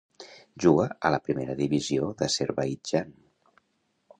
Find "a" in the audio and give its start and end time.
1.09-1.11